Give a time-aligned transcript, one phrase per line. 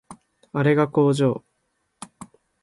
[0.53, 1.43] あれが工場